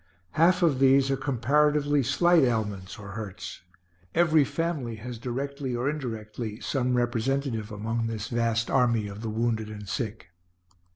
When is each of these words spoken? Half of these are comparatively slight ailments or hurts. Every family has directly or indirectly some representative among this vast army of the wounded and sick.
Half 0.31 0.63
of 0.63 0.79
these 0.79 1.11
are 1.11 1.15
comparatively 1.15 2.01
slight 2.01 2.41
ailments 2.41 2.97
or 2.97 3.09
hurts. 3.09 3.61
Every 4.15 4.43
family 4.43 4.95
has 4.95 5.19
directly 5.19 5.75
or 5.75 5.87
indirectly 5.87 6.59
some 6.59 6.95
representative 6.95 7.71
among 7.71 8.07
this 8.07 8.27
vast 8.29 8.71
army 8.71 9.05
of 9.05 9.21
the 9.21 9.29
wounded 9.29 9.69
and 9.69 9.87
sick. 9.87 10.31